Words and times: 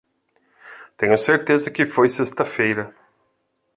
Tenho 0.97 1.15
certeza 1.15 1.69
que 1.69 1.85
foi 1.85 2.09
sexta-feira. 2.09 2.91